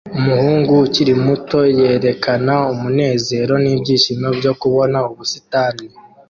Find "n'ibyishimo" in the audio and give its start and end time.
3.63-4.27